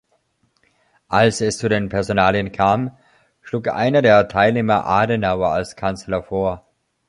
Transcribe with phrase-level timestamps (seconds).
[1.09, 2.97] Als es zu den Personalien kam,
[3.43, 6.65] schlug einer der Teilnehmer Adenauer als Kanzler vor.